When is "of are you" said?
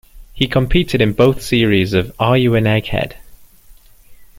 1.93-2.55